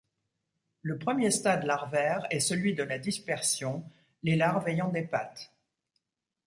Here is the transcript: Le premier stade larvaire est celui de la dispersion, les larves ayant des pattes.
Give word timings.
Le 0.81 0.97
premier 0.97 1.29
stade 1.29 1.63
larvaire 1.63 2.25
est 2.31 2.39
celui 2.39 2.73
de 2.73 2.81
la 2.81 2.97
dispersion, 2.97 3.83
les 4.23 4.35
larves 4.35 4.67
ayant 4.67 4.89
des 4.89 5.03
pattes. 5.03 5.51